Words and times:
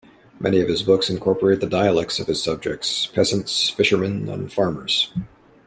Many 0.39 0.59
of 0.61 0.67
his 0.67 0.81
books 0.81 1.11
incorporate 1.11 1.59
the 1.59 1.67
dialects 1.67 2.17
of 2.19 2.25
his 2.25 2.41
subjects: 2.41 3.05
peasants, 3.13 3.69
fishermen 3.69 4.27
and 4.29 4.51
farmers. 4.51 5.13